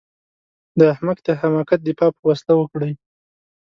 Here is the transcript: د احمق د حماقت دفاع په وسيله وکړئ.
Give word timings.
د 0.77 0.79
احمق 0.93 1.17
د 1.25 1.27
حماقت 1.41 1.79
دفاع 1.87 2.09
په 2.15 2.21
وسيله 2.29 2.53
وکړئ. 2.57 2.93